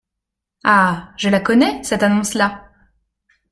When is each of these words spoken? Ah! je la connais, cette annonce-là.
Ah! 0.63 1.13
je 1.15 1.29
la 1.29 1.39
connais, 1.39 1.83
cette 1.83 2.01
annonce-là. 2.01 2.71